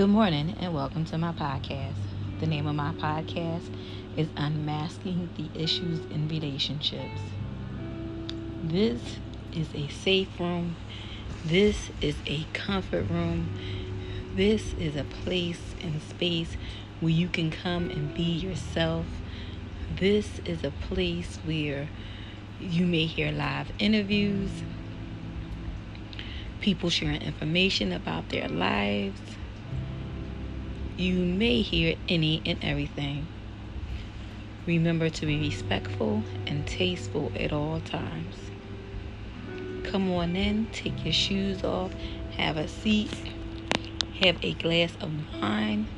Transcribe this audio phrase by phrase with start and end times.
[0.00, 1.92] Good morning and welcome to my podcast.
[2.38, 3.68] The name of my podcast
[4.16, 7.20] is Unmasking the Issues in Relationships.
[8.64, 9.18] This
[9.52, 10.76] is a safe room.
[11.44, 13.50] This is a comfort room.
[14.34, 16.56] This is a place and space
[17.00, 19.04] where you can come and be yourself.
[19.94, 21.90] This is a place where
[22.58, 24.62] you may hear live interviews,
[26.62, 29.20] people sharing information about their lives
[31.00, 33.26] you may hear any and everything.
[34.66, 38.36] Remember to be respectful and tasteful at all times.
[39.84, 41.94] Come on in, take your shoes off,
[42.36, 43.10] have a seat,
[44.20, 45.10] have a glass of
[45.40, 45.88] wine,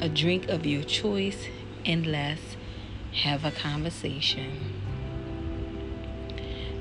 [0.00, 1.44] a drink of your choice,
[1.84, 2.56] and let's
[3.12, 4.80] have a conversation.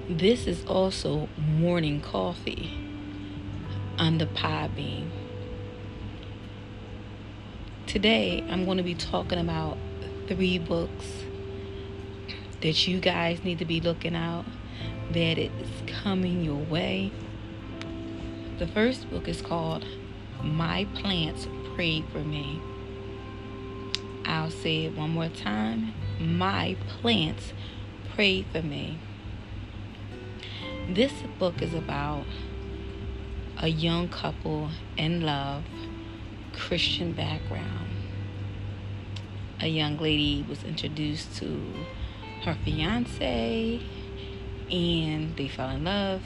[0.08, 2.72] This is also morning coffee
[4.00, 5.22] on the Podbean.
[7.94, 9.77] Today, I'm going to be talking about
[10.27, 11.05] three books
[12.61, 14.45] that you guys need to be looking out
[15.11, 15.69] that it's
[16.02, 17.11] coming your way.
[18.58, 19.85] The first book is called
[20.41, 22.59] My Plants Prayed for Me.
[24.25, 25.94] I'll say it one more time.
[26.19, 27.53] My plants
[28.16, 28.97] prayed for me.
[30.89, 32.25] This book is about
[33.59, 35.63] a young couple in love
[36.54, 37.90] Christian background.
[39.59, 41.62] A young lady was introduced to
[42.44, 43.82] her fiance
[44.72, 46.22] and they fell in love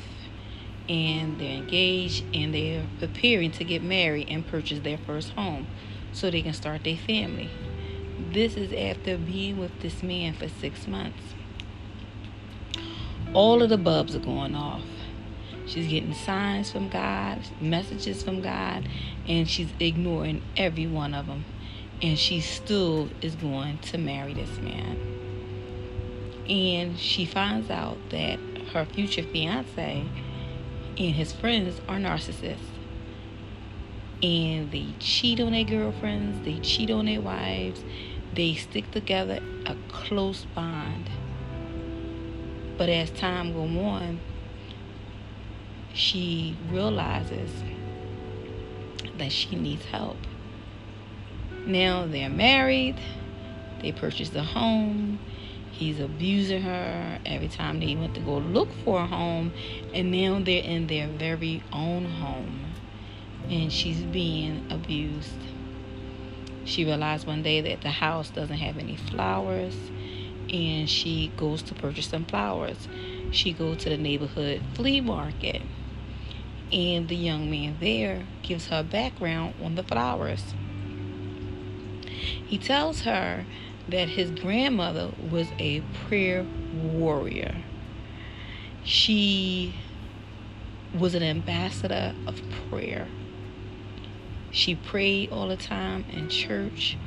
[0.89, 5.67] and they're engaged and they're preparing to get married and purchase their first home
[6.13, 7.49] so they can start their family.
[8.31, 11.21] This is after being with this man for six months.
[13.33, 14.81] All of the bulbs are going off.
[15.67, 18.87] She's getting signs from God, messages from God,
[19.27, 21.43] and she's ignoring every one of them.
[22.01, 24.97] And she still is going to marry this man.
[26.47, 28.39] And she finds out that
[28.71, 30.05] her future fiance
[30.97, 32.57] and his friends are narcissists.
[34.23, 37.83] And they cheat on their girlfriends, they cheat on their wives,
[38.33, 41.09] they stick together a close bond.
[42.77, 44.19] But as time goes on,
[45.97, 47.51] she realizes
[49.17, 50.17] that she needs help.
[51.65, 52.97] Now they're married,
[53.81, 55.19] they purchased a home.
[55.71, 59.51] He's abusing her every time they went to go look for a home,
[59.93, 62.73] and now they're in their very own home,
[63.49, 65.39] and she's being abused.
[66.63, 69.75] She realized one day that the house doesn't have any flowers,
[70.51, 72.87] and she goes to purchase some flowers.
[73.31, 75.61] She goes to the neighborhood flea market
[76.71, 80.53] and the young man there gives her background on the flowers.
[82.45, 83.45] He tells her
[83.89, 87.55] that his grandmother was a prayer warrior.
[88.83, 89.75] She
[90.97, 93.07] was an ambassador of prayer.
[94.51, 96.97] She prayed all the time in church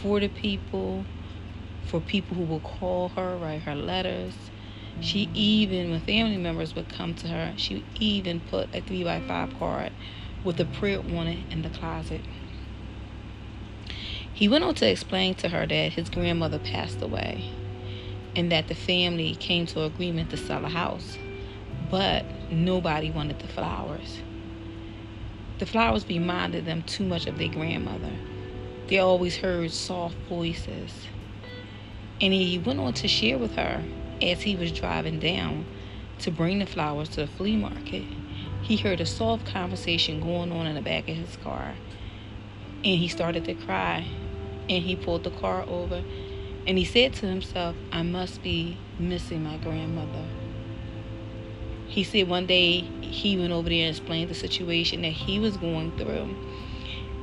[0.00, 1.04] for the people,
[1.86, 4.34] for people who would call her, write her letters.
[5.00, 9.04] She even, when family members would come to her, she would even put a 3
[9.04, 9.92] by 5 card
[10.42, 12.20] with a prayer on it in the closet.
[14.32, 17.44] He went on to explain to her that his grandmother passed away
[18.34, 21.16] and that the family came to agreement to sell a house,
[21.90, 24.18] but nobody wanted the flowers.
[25.58, 28.12] The flowers reminded them too much of their grandmother.
[28.88, 31.06] They always heard soft voices.
[32.20, 33.84] And he went on to share with her
[34.22, 35.66] as he was driving down
[36.20, 38.04] to bring the flowers to the flea market,
[38.62, 41.74] he heard a soft conversation going on in the back of his car.
[42.84, 44.06] And he started to cry.
[44.68, 46.02] And he pulled the car over.
[46.66, 50.24] And he said to himself, I must be missing my grandmother.
[51.86, 55.58] He said one day he went over there and explained the situation that he was
[55.58, 56.34] going through.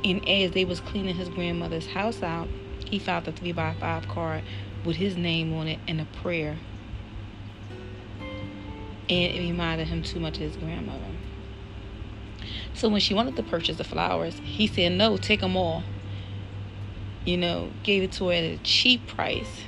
[0.03, 2.47] And as they was cleaning his grandmother's house out,
[2.85, 4.43] he found the 3 by 5 card
[4.85, 6.57] with his name on it and a prayer
[9.11, 11.11] and it reminded him too much of his grandmother.
[12.73, 15.83] So when she wanted to purchase the flowers, he said, No, take them all.
[17.25, 19.63] You know, gave it to her at a cheap price.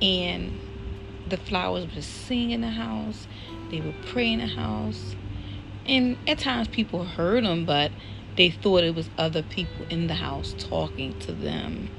[0.00, 0.58] And
[1.28, 3.26] the flowers were singing in the house,
[3.70, 5.14] they were praying in the house.
[5.84, 7.92] And at times people heard them, but
[8.36, 11.90] they thought it was other people in the house talking to them.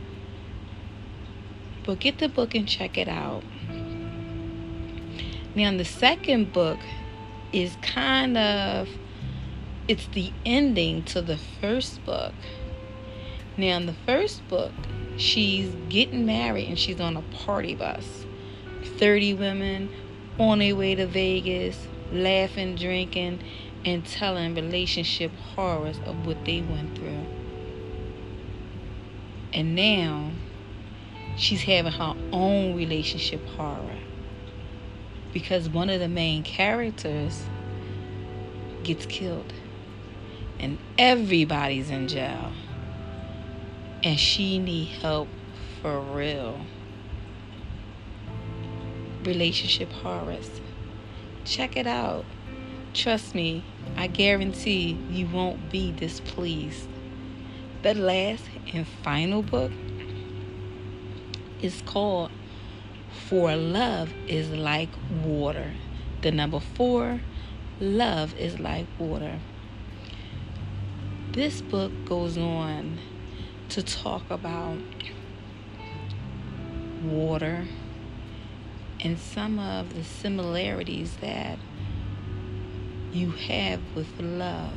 [1.85, 3.43] But get the book and check it out.
[5.55, 6.79] Now, the second book
[7.51, 8.87] is kind of
[9.87, 12.33] it's the ending to the first book.
[13.57, 14.71] Now, in the first book,
[15.17, 18.25] she's getting married and she's on a party bus.
[18.99, 19.89] 30 women
[20.37, 23.39] on their way to Vegas, laughing, drinking,
[23.83, 27.25] and telling relationship horrors of what they went through.
[29.51, 30.29] And now
[31.35, 33.97] she's having her own relationship horror
[35.33, 37.43] because one of the main characters
[38.83, 39.53] gets killed.
[40.59, 42.51] And everybody's in jail.
[44.03, 45.27] And she need help
[45.81, 46.59] for real.
[49.23, 50.49] Relationship horrors
[51.45, 52.25] check it out.
[52.93, 53.63] Trust me
[53.97, 56.87] i guarantee you won't be displeased.
[57.81, 58.43] The last
[58.73, 59.71] and final book
[61.61, 62.31] is called
[63.29, 64.89] For Love is Like
[65.23, 65.73] Water.
[66.21, 67.21] The number four,
[67.79, 69.39] Love is Like Water.
[71.33, 72.97] This book goes on
[73.69, 74.79] to talk about
[77.03, 77.67] water
[78.99, 81.59] and some of the similarities that
[83.13, 84.73] you have with love.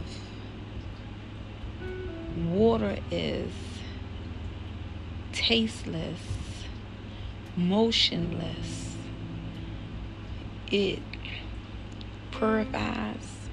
[2.51, 3.51] Water is
[5.33, 6.21] tasteless,
[7.57, 8.97] motionless.
[10.71, 11.01] It
[12.31, 13.49] purifies,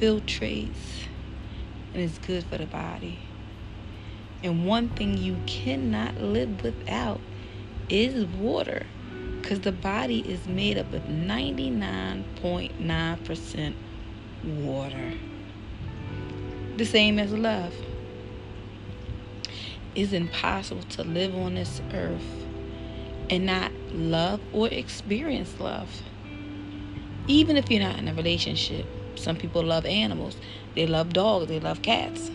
[0.00, 1.06] filtrates,
[1.92, 3.18] and is good for the body.
[4.42, 7.20] And one thing you cannot live without
[7.88, 8.86] is water
[9.40, 13.74] because the body is made up of 99.9%
[14.44, 15.12] water.
[16.76, 17.74] The same as love.
[19.94, 22.46] It's impossible to live on this earth
[23.32, 25.88] and not love or experience love.
[27.26, 28.84] Even if you're not in a relationship,
[29.14, 30.36] some people love animals.
[30.74, 32.30] They love dogs, they love cats.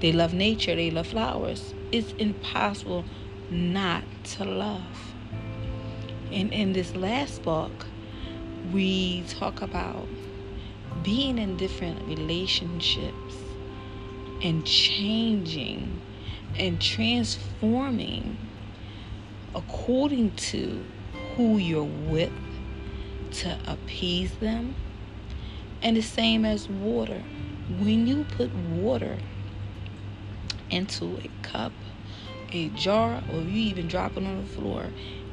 [0.00, 1.74] They love nature, they love flowers.
[1.92, 3.04] It's impossible
[3.50, 4.02] not
[4.36, 5.12] to love.
[6.32, 7.84] And in this last book,
[8.72, 10.08] we talk about
[11.02, 13.36] being in different relationships
[14.42, 16.00] and changing
[16.56, 18.38] and transforming
[19.54, 20.84] according to
[21.36, 22.32] who you're with
[23.32, 24.74] to appease them.
[25.82, 27.22] And the same as water.
[27.80, 29.18] When you put water
[30.70, 31.72] into a cup,
[32.52, 34.86] a jar, or you even drop it on the floor,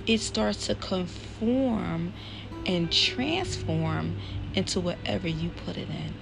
[0.08, 2.14] it starts to conform
[2.66, 4.18] and transform
[4.56, 6.14] into whatever you put it in.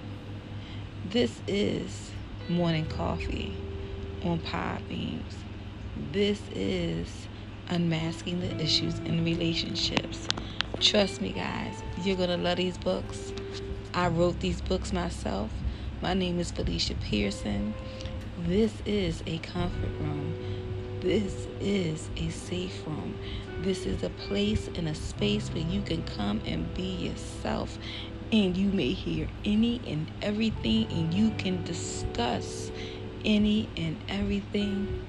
[1.10, 2.10] This is
[2.48, 3.52] morning coffee
[4.22, 5.34] on Podbeans.
[6.12, 7.28] This is
[7.70, 10.28] unmasking the issues in relationships.
[10.80, 13.32] Trust me, guys, you're gonna love these books.
[13.94, 15.50] I wrote these books myself.
[16.02, 17.74] My name is Felicia Pearson.
[18.38, 20.34] This is a comfort room.
[21.00, 23.18] This is a safe room.
[23.62, 27.78] This is a place and a space where you can come and be yourself
[28.32, 32.70] and you may hear any and everything and you can discuss
[33.24, 35.06] any and everything.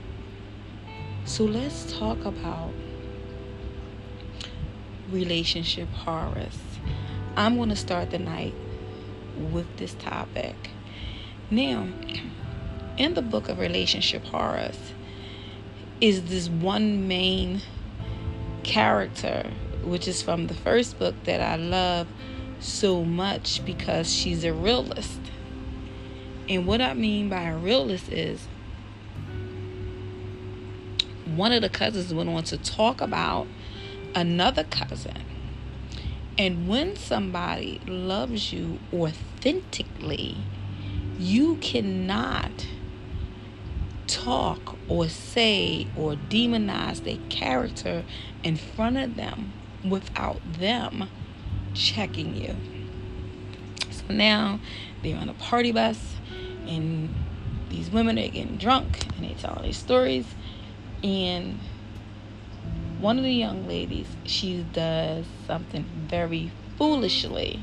[1.25, 2.71] So let's talk about
[5.11, 6.57] relationship horrors.
[7.35, 8.55] I'm going to start the night
[9.51, 10.55] with this topic.
[11.49, 11.87] Now,
[12.97, 14.77] in the book of relationship horrors
[16.01, 17.61] is this one main
[18.63, 19.51] character,
[19.83, 22.07] which is from the first book that I love
[22.59, 25.19] so much because she's a realist.
[26.49, 28.47] And what I mean by a realist is
[31.37, 33.47] one of the cousins went on to talk about
[34.15, 35.23] another cousin.
[36.37, 40.37] And when somebody loves you authentically,
[41.19, 42.67] you cannot
[44.07, 48.03] talk or say or demonize their character
[48.43, 51.09] in front of them without them
[51.73, 52.55] checking you.
[53.89, 54.59] So now
[55.03, 56.15] they're on a party bus
[56.67, 57.13] and
[57.69, 60.25] these women are getting drunk and they tell these stories
[61.03, 61.59] and
[62.99, 67.59] one of the young ladies she does something very foolishly.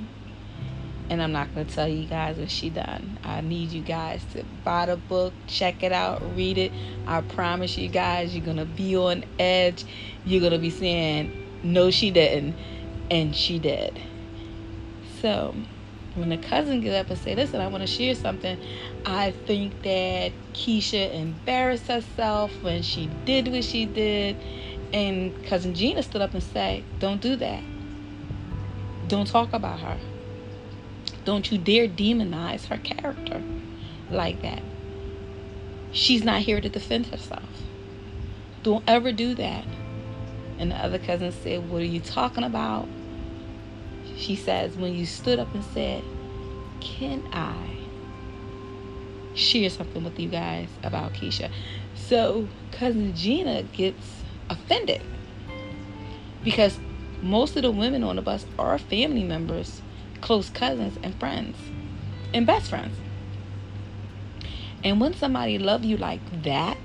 [1.10, 3.18] And i'm not going to tell you guys what she done.
[3.24, 6.72] I need you guys to buy the book check it out read it.
[7.06, 9.84] I promise you guys you're going to be on edge.
[10.24, 12.56] You're going to be saying no she didn't.
[13.10, 13.98] And she did.
[15.22, 15.54] So
[16.18, 18.58] when the cousin get up and say, listen, I want to share something,
[19.04, 24.36] I think that Keisha embarrassed herself when she did what she did.
[24.92, 27.62] And cousin Gina stood up and said, don't do that.
[29.08, 29.98] Don't talk about her.
[31.24, 33.42] Don't you dare demonize her character
[34.10, 34.62] like that.
[35.92, 37.48] She's not here to defend herself.
[38.62, 39.64] Don't ever do that.
[40.58, 42.88] And the other cousin said, What are you talking about?
[44.18, 46.02] She says, When you stood up and said,
[46.80, 47.76] Can I
[49.34, 51.50] share something with you guys about Keisha?
[51.94, 55.02] So, cousin Gina gets offended
[56.42, 56.78] because
[57.22, 59.82] most of the women on the bus are family members,
[60.20, 61.56] close cousins, and friends,
[62.34, 62.96] and best friends.
[64.84, 66.78] And when somebody love you like that,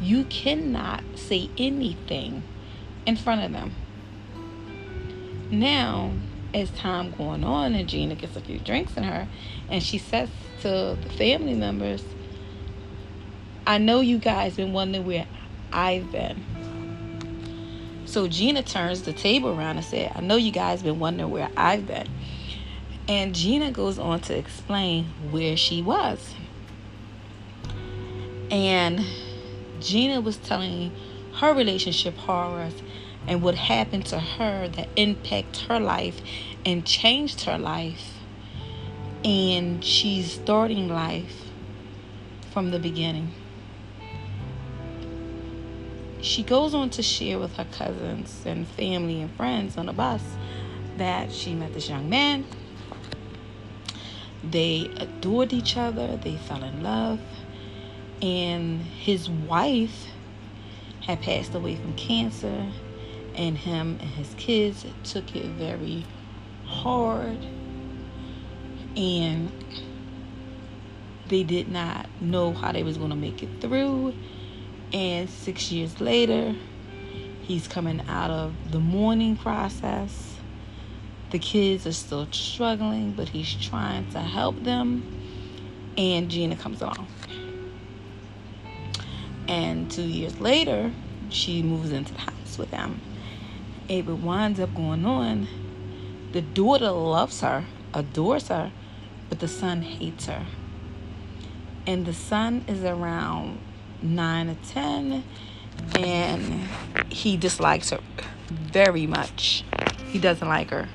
[0.00, 2.42] you cannot say anything
[3.06, 3.72] in front of them.
[5.50, 6.12] Now,
[6.52, 9.28] as time going on and Gina gets a few drinks in her
[9.68, 10.28] and she says
[10.62, 12.04] to the family members,
[13.66, 15.26] I know you guys been wondering where
[15.72, 16.44] I've been.
[18.04, 21.50] So Gina turns the table around and said, I know you guys been wondering where
[21.56, 22.08] I've been.
[23.08, 26.34] And Gina goes on to explain where she was.
[28.50, 29.04] And
[29.80, 30.92] Gina was telling
[31.34, 32.74] her relationship horrors
[33.26, 36.20] and what happened to her that impacted her life
[36.64, 38.12] and changed her life.
[39.24, 41.50] And she's starting life
[42.52, 43.32] from the beginning.
[46.20, 50.22] She goes on to share with her cousins and family and friends on the bus
[50.96, 52.44] that she met this young man.
[54.42, 57.20] They adored each other, they fell in love
[58.24, 60.06] and his wife
[61.02, 62.66] had passed away from cancer
[63.36, 66.04] and him and his kids took it very
[66.66, 67.38] hard.
[68.96, 69.50] And
[71.28, 74.14] they did not know how they was going to make it through.
[74.92, 76.54] And 6 years later
[77.42, 80.36] he's coming out of the mourning process.
[81.30, 85.02] The kids are still struggling but he's trying to help them.
[85.96, 87.06] And Gina comes along.
[89.46, 90.90] And two years later,
[91.28, 93.00] she moves into the house with them.
[93.86, 95.46] What winds up going on,
[96.32, 98.72] the daughter loves her, adores her,
[99.28, 100.46] but the son hates her.
[101.86, 103.60] And the son is around
[104.00, 105.22] nine or ten,
[105.98, 106.66] and
[107.10, 108.00] he dislikes her
[108.48, 109.64] very much.
[110.06, 110.88] He doesn't like her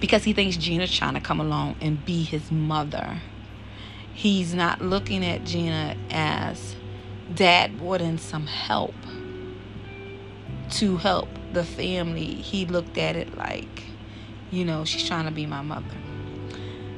[0.00, 3.20] because he thinks Gina's trying to come along and be his mother.
[4.12, 6.74] He's not looking at Gina as
[7.32, 8.94] dad in some help
[10.70, 12.26] to help the family.
[12.26, 13.84] He looked at it like,
[14.50, 15.86] you know, she's trying to be my mother.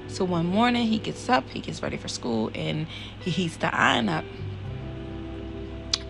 [0.08, 2.86] So one morning he gets up, he gets ready for school, and
[3.20, 4.24] he heats the iron up.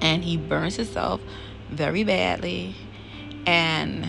[0.01, 1.21] And he burns himself
[1.71, 2.75] very badly.
[3.47, 4.09] And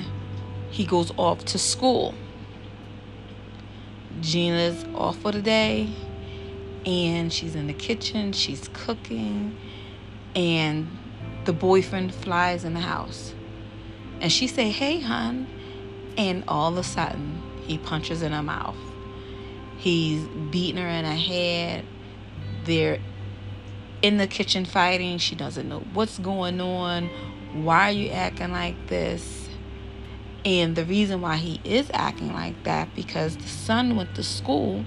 [0.70, 2.14] he goes off to school.
[4.22, 5.90] Gina's off for the day.
[6.86, 9.58] And she's in the kitchen, she's cooking
[10.36, 10.88] and
[11.46, 13.34] the boyfriend flies in the house
[14.22, 15.48] and she say hey hun.
[16.18, 18.78] And all of a sudden he punches in her mouth.
[19.78, 21.86] He's beating her in her head.
[22.66, 23.00] They're
[24.02, 25.18] in the kitchen fighting.
[25.18, 27.10] She doesn't know what's going on.
[27.54, 29.50] Why are you acting like this?
[30.44, 34.86] And the reason why he is acting like that because the son went to school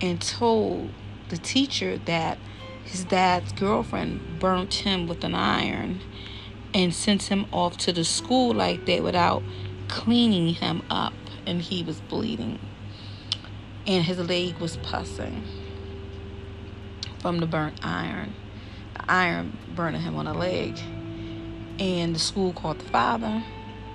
[0.00, 0.90] and told
[1.28, 2.38] the teacher that
[2.84, 6.00] his dad's girlfriend burnt him with an iron
[6.74, 9.42] and sent him off to the school like that without
[9.88, 11.14] cleaning him up
[11.46, 12.58] and he was bleeding.
[13.86, 15.44] And his leg was pussing
[17.20, 18.34] from the burnt iron
[18.94, 20.78] the iron burning him on the leg.
[21.78, 23.44] And the school called the father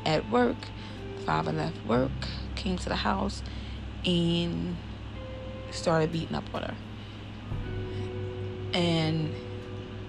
[0.05, 0.57] at work.
[1.17, 2.11] The father left work
[2.55, 3.41] came to the house
[4.05, 4.75] and
[5.71, 6.75] started beating up on her.
[8.73, 9.33] And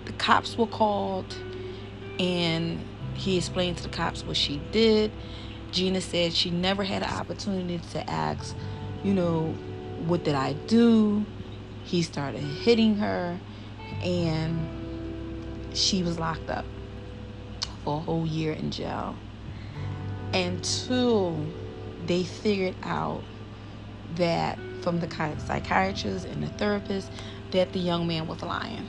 [0.04, 1.35] the cops were called
[2.23, 2.81] and
[3.14, 5.11] he explained to the cops what she did
[5.73, 8.57] gina said she never had an opportunity to ask
[9.02, 9.55] you know
[10.07, 11.26] what did i do
[11.85, 13.38] he started hitting her
[14.02, 14.67] and
[15.75, 16.64] she was locked up
[17.85, 19.17] for a whole year in jail
[20.33, 21.45] until
[22.07, 23.23] they figured out
[24.14, 25.09] that from the
[25.47, 27.11] psychiatrist and the therapist
[27.52, 28.87] that the young man was lying.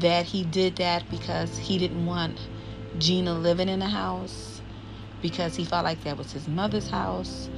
[0.00, 2.38] That he did that because he didn't want
[2.98, 4.60] Gina living in the house,
[5.22, 7.48] because he felt like that was his mother's house,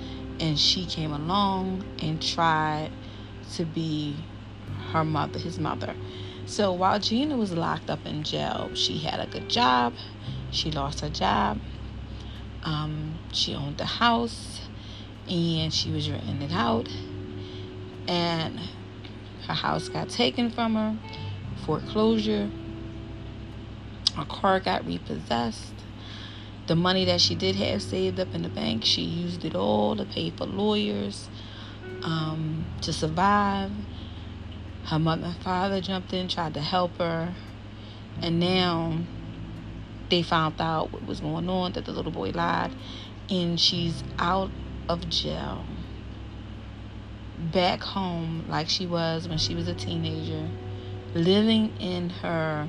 [0.41, 2.91] and she came along and tried
[3.55, 4.17] to be
[4.93, 5.95] her mother, his mother.
[6.47, 9.95] So while Gina was locked up in jail, she had a good job.
[10.51, 11.59] She lost her job.
[12.65, 14.61] Um, she owned the house
[15.29, 16.89] and she was renting it out
[18.07, 18.59] and
[19.47, 20.97] her house got taken from her,
[21.65, 22.51] foreclosure.
[24.17, 25.75] Her car got repossessed.
[26.67, 29.97] The money that she did have saved up in the bank, she used it all
[29.97, 31.29] to pay for lawyers
[32.03, 33.73] um, to survive.
[34.85, 37.35] Her mother and father jumped in, tried to help her,
[38.21, 38.99] and now
[40.11, 42.73] they found out what was going on that the little boy lied,
[43.31, 44.51] and she's out
[44.89, 45.65] of jail
[47.51, 50.49] back home like she was when she was a teenager,
[51.15, 52.69] living in her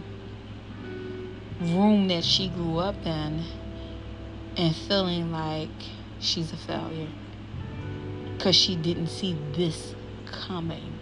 [1.61, 3.43] room that she grew up in
[4.57, 5.69] and feeling like
[6.19, 7.09] she's a failure
[8.37, 9.95] because she didn't see this
[10.25, 10.99] coming.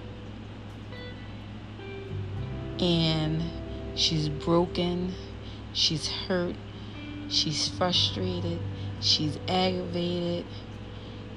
[2.79, 3.43] And
[3.95, 5.13] she's broken,
[5.73, 6.55] she's hurt,
[7.27, 8.59] she's frustrated,
[8.99, 10.45] she's aggravated,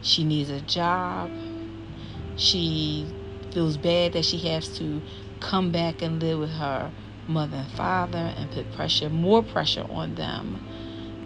[0.01, 1.31] she needs a job
[2.37, 3.07] she
[3.53, 5.01] feels bad that she has to
[5.45, 6.91] come back and live with her
[7.29, 10.65] mother and father and put pressure, more pressure on them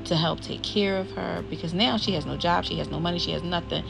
[0.05, 2.99] to help take care of her because now she has no job, she has no
[2.99, 3.85] money, she has nothing,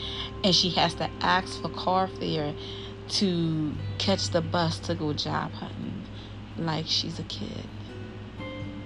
[0.45, 2.55] and she has to ask for car fare
[3.09, 6.05] to catch the bus to go job hunting
[6.59, 7.67] like she's a kid.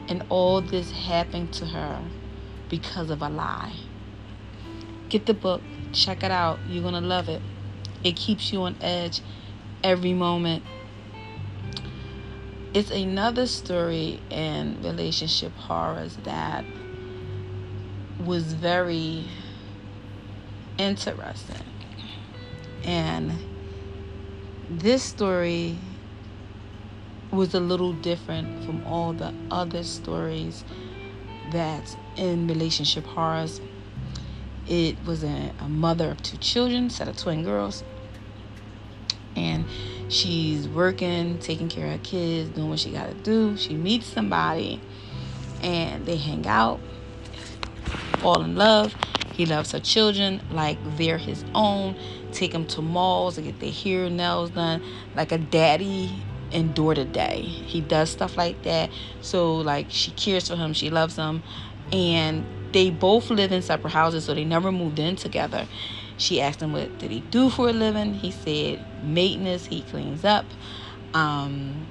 [0.08, 2.04] And all this happened to her
[2.68, 3.74] because of a lie.
[5.08, 6.58] Get the book, check it out.
[6.68, 7.42] You're going to love it.
[8.04, 9.20] It keeps you on edge
[9.82, 10.62] every moment.
[12.74, 16.64] It's another story in relationship horrors that
[18.18, 19.26] was very
[20.78, 21.66] interesting.
[22.84, 23.32] And
[24.70, 25.76] this story
[27.30, 30.64] was a little different from all the other stories
[31.50, 33.60] that in relationship horrors.
[34.66, 37.84] It was a, a mother of two children, set of twin girls
[39.36, 39.66] and
[40.12, 43.56] she's working, taking care of kids, doing what she got to do.
[43.56, 44.80] She meets somebody
[45.62, 46.80] and they hang out,
[48.18, 48.94] fall in love.
[49.32, 51.96] He loves her children like they're his own.
[52.32, 54.82] Take them to malls to get their hair and nails done,
[55.16, 56.22] like a daddy
[56.52, 57.40] and daughter day.
[57.40, 58.90] He does stuff like that.
[59.22, 61.42] So like she cares for him, she loves him,
[61.90, 65.66] and they both live in separate houses, so they never moved in together.
[66.22, 68.14] She asked him what did he do for a living.
[68.14, 69.66] He said maintenance.
[69.66, 70.46] He cleans up,
[71.14, 71.88] um,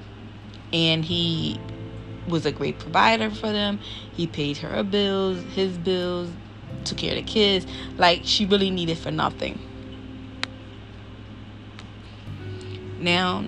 [0.71, 1.59] and he
[2.29, 3.81] was a great provider for them.
[4.13, 6.31] He paid her bills, his bills,
[6.85, 7.65] took care of the kids.
[7.97, 9.59] Like she really needed for nothing.
[12.99, 13.43] Now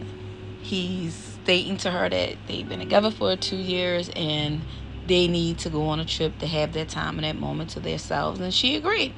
[0.63, 4.61] he's stating to her that they've been together for two years and
[5.07, 7.79] they need to go on a trip to have that time and that moment to
[7.79, 9.13] themselves and she agreed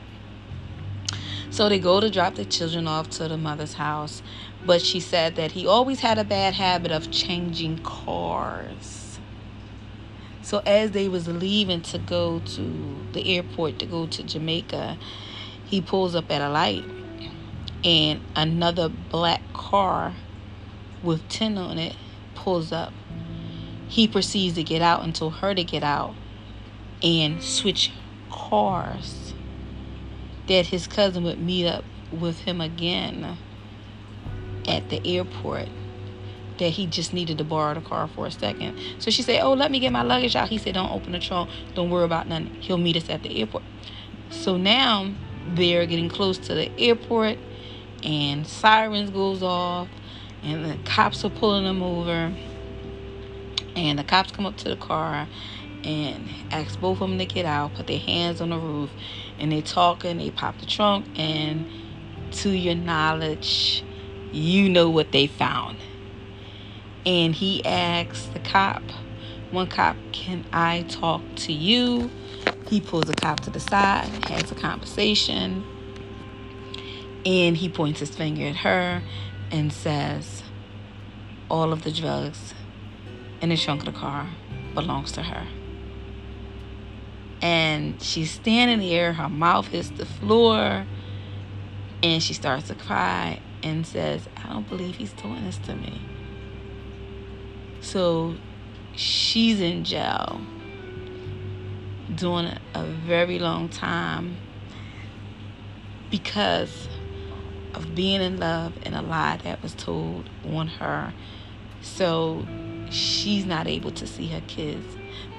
[1.55, 4.21] so they go to drop the children off to the mother's house.
[4.65, 9.19] But she said that he always had a bad habit of changing cars.
[10.41, 14.97] So as they was leaving to go to the airport to go to Jamaica,
[15.63, 16.83] he pulls up at a light
[17.85, 20.13] and another black car
[21.01, 21.95] with tin on it
[22.35, 22.91] pulls up.
[23.87, 26.15] He proceeds to get out and told her to get out
[27.01, 27.93] and switch
[28.29, 29.24] cars
[30.47, 33.37] that his cousin would meet up with him again
[34.67, 35.67] at the airport
[36.57, 38.79] that he just needed to borrow the car for a second.
[38.99, 40.49] So she said, Oh, let me get my luggage out.
[40.49, 41.49] He said, Don't open the trunk.
[41.73, 42.47] Don't worry about nothing.
[42.61, 43.63] He'll meet us at the airport.
[44.29, 45.11] So now
[45.53, 47.37] they're getting close to the airport
[48.03, 49.87] and sirens goes off
[50.43, 52.33] and the cops are pulling them over.
[53.75, 55.27] And the cops come up to the car
[55.83, 58.89] and ask both of them to get out, put their hands on the roof,
[59.39, 61.65] and they talking, they pop the trunk, and
[62.31, 63.83] to your knowledge,
[64.31, 65.77] you know what they found.
[67.05, 68.83] And he asks the cop,
[69.51, 72.09] one cop, can I talk to you?
[72.67, 75.63] He pulls the cop to the side, has a conversation,
[77.25, 79.01] and he points his finger at her
[79.51, 80.43] and says,
[81.49, 82.53] all of the drugs
[83.41, 84.27] in the trunk of the car
[84.73, 85.47] belongs to her
[87.41, 90.85] and she's standing there, her mouth hits the floor,
[92.01, 96.01] and she starts to cry and says, I don't believe he's doing this to me.
[97.81, 98.35] So
[98.95, 100.41] she's in jail
[102.13, 104.37] doing a very long time
[106.09, 106.87] because
[107.73, 111.13] of being in love and a lie that was told on her.
[111.81, 112.45] So
[112.89, 114.85] she's not able to see her kids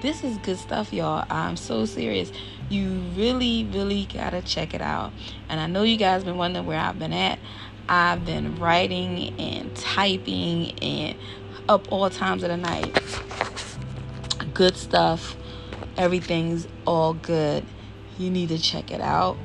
[0.03, 1.25] this is good stuff, y'all.
[1.31, 2.31] I'm so serious.
[2.69, 5.13] You really, really gotta check it out.
[5.49, 7.39] And I know you guys been wondering where I've been at.
[7.89, 11.17] I've been writing and typing and
[11.69, 12.99] up all times of the night.
[14.55, 15.37] Good stuff.
[15.97, 17.65] Everything's all good.
[18.19, 19.37] You need to check it out.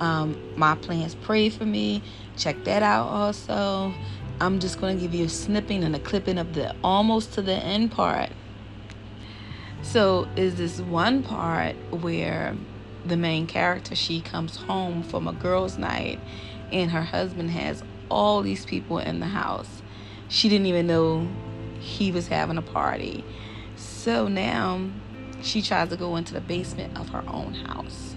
[0.00, 2.02] Um, my plants pray for me.
[2.36, 3.94] Check that out also.
[4.40, 7.42] I'm just going to give you a snipping and a clipping of the almost to
[7.42, 8.30] the end part.
[9.84, 12.56] So, is this one part where
[13.04, 16.18] the main character she comes home from a girls' night
[16.72, 19.82] and her husband has all these people in the house.
[20.28, 21.28] She didn't even know
[21.80, 23.24] he was having a party.
[23.76, 24.90] So now
[25.42, 28.16] she tries to go into the basement of her own house.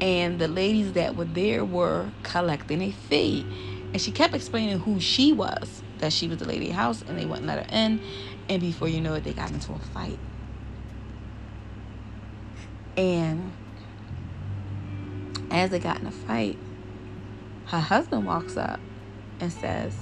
[0.00, 3.44] And the ladies that were there were collecting a fee.
[3.92, 7.18] And she kept explaining who she was, that she was the lady of house, and
[7.18, 8.00] they wouldn't let her in.
[8.48, 10.18] And before you know it, they got into a fight.
[12.96, 13.52] And
[15.50, 16.58] as they got in a fight,
[17.66, 18.80] her husband walks up
[19.40, 19.96] and says,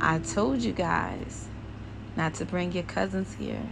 [0.00, 1.48] I told you guys
[2.16, 3.62] not to bring your cousins here.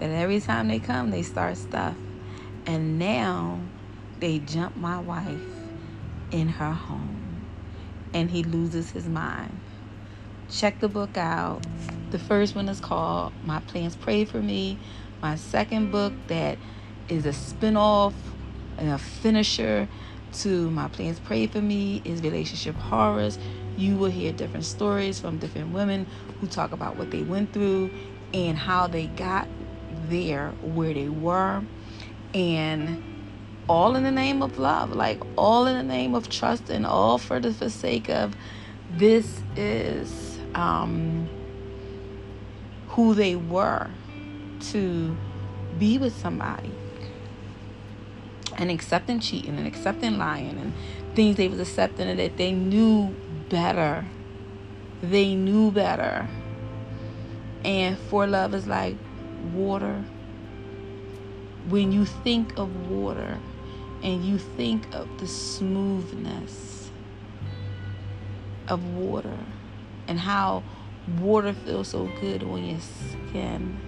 [0.00, 1.96] That every time they come, they start stuff.
[2.66, 3.60] And now
[4.18, 5.40] they jump my wife
[6.30, 7.46] in her home.
[8.12, 9.60] And he loses his mind.
[10.50, 11.62] Check the book out.
[12.10, 14.78] The first one is called My Plants Pray for Me.
[15.20, 16.58] My second book that
[17.08, 18.14] is a spin-off
[18.78, 19.88] and a finisher
[20.32, 23.38] to My Plants Pray for Me is Relationship Horrors.
[23.76, 26.06] You will hear different stories from different women
[26.40, 27.90] who talk about what they went through
[28.32, 29.46] and how they got
[30.08, 31.62] there where they were.
[32.32, 33.02] And
[33.68, 37.18] all in the name of love, like all in the name of trust and all
[37.18, 38.34] for the sake of
[38.90, 41.28] this is um,
[42.88, 43.88] who they were
[44.60, 45.16] to
[45.78, 46.72] be with somebody
[48.56, 50.72] and accepting cheating and accepting lying and
[51.14, 53.14] things they was accepting and that they knew
[53.48, 54.04] better.
[55.02, 56.28] They knew better.
[57.64, 58.96] And for love is like
[59.52, 60.02] water.
[61.68, 63.38] When you think of water
[64.02, 66.90] and you think of the smoothness
[68.68, 69.38] of water
[70.08, 70.62] and how
[71.20, 73.78] water feels so good on your skin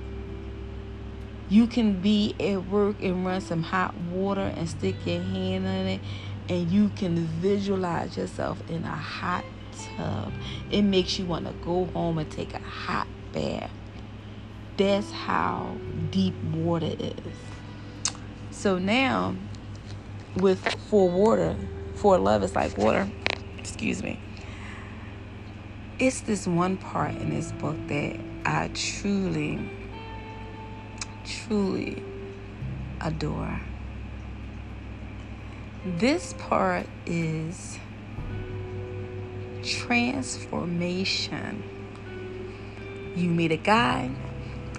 [1.48, 5.86] you can be at work and run some hot water and stick your hand in
[5.86, 6.00] it,
[6.48, 9.44] and you can visualize yourself in a hot
[9.96, 10.32] tub.
[10.70, 13.70] It makes you want to go home and take a hot bath.
[14.76, 15.76] That's how
[16.10, 17.36] deep water is.
[18.50, 19.36] So now,
[20.36, 21.56] with for water,
[21.94, 23.10] for love is like water.
[23.58, 24.20] Excuse me.
[25.98, 29.70] It's this one part in this book that I truly
[31.26, 32.02] truly
[33.00, 33.60] adore.
[35.84, 37.78] This part is
[39.62, 41.62] transformation.
[43.14, 44.10] You meet a guy,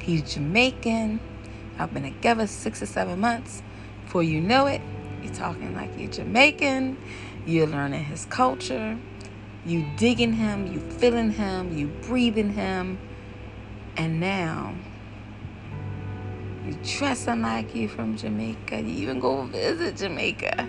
[0.02, 1.20] he's Jamaican.
[1.80, 3.62] I've been together six or seven months.
[4.06, 4.82] Before you know it,
[5.22, 6.98] you're talking like you're Jamaican.
[7.46, 8.98] You're learning his culture.
[9.66, 13.00] You digging him, you feeling him, you breathing him.
[13.96, 14.74] And now
[16.68, 18.82] you dressing like you from Jamaica.
[18.82, 20.68] You even go visit Jamaica.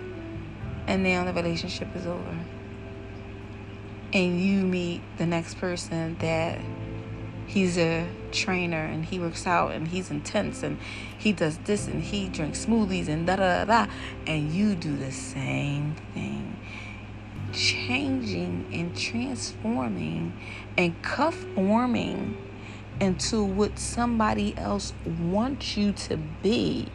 [0.87, 2.37] And now the relationship is over.
[4.13, 6.59] And you meet the next person that
[7.45, 10.79] he's a trainer and he works out and he's intense and
[11.17, 13.91] he does this and he drinks smoothies and da da da da.
[14.25, 16.57] And you do the same thing.
[17.51, 20.33] Changing and transforming
[20.77, 22.37] and conforming
[22.99, 26.87] into what somebody else wants you to be.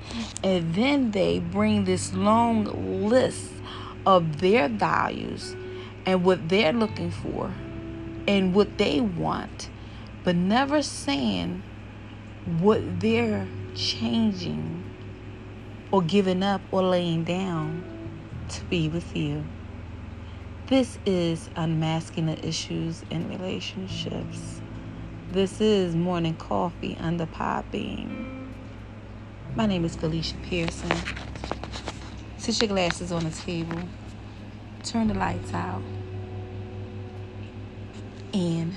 [0.43, 3.51] And then they bring this long list
[4.07, 5.57] of their values
[6.07, 7.53] and what they're looking for
[8.27, 9.71] and what they want,
[10.23, 11.63] but never saying
[12.61, 14.85] what they're changing
[15.91, 17.85] or giving up or laying down
[18.49, 19.45] to be with you.
[20.67, 24.61] This is unmasking the issues in relationships.
[25.35, 28.47] This is Morning Coffee under Podbean.
[29.57, 30.97] My name is Felicia Pearson.
[32.39, 33.81] Sit your glasses on the table.
[34.85, 35.83] Turn the lights out.
[38.33, 38.75] And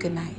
[0.00, 0.34] good night.